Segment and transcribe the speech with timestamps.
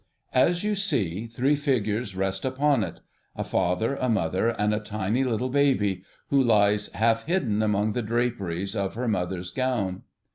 [0.33, 3.01] As you see, three figures rest upon it.
[3.35, 8.01] A father, a mother, and a tiny little baby, who lies half hidden among the
[8.01, 10.01] draperies of her mother's gown.